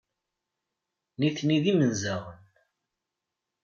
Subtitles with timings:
[1.19, 2.41] Nitni d imenzaɣen.